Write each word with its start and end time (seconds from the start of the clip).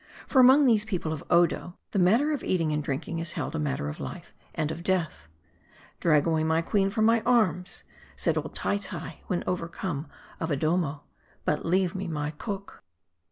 For 0.25 0.39
among 0.39 0.65
these 0.65 0.83
people 0.83 1.13
of 1.13 1.23
Odo, 1.29 1.77
the 1.91 1.99
matter 1.99 2.31
of 2.31 2.43
eat 2.43 2.59
ing 2.59 2.71
and 2.71 2.83
drinking 2.83 3.19
is 3.19 3.33
held 3.33 3.55
a 3.55 3.59
matter 3.59 3.87
of 3.87 3.99
life 3.99 4.33
and 4.55 4.71
of 4.71 4.81
death." 4.81 5.27
Drag 5.99 6.25
away 6.25 6.43
my 6.43 6.63
queen 6.63 6.89
from 6.89 7.05
my 7.05 7.21
arms," 7.21 7.83
said 8.15 8.35
old 8.35 8.55
Tyty 8.55 9.21
when 9.27 9.43
overcome 9.45 10.07
of 10.39 10.49
Adommo," 10.49 11.01
but 11.45 11.67
leave 11.67 11.93
me 11.93 12.07
my 12.07 12.31
cook." 12.31 12.83